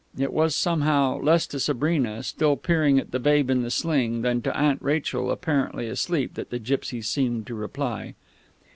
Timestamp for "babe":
3.19-3.51